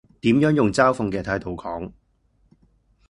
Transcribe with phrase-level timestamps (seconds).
[0.21, 1.91] 點樣用嘲諷嘅態度講？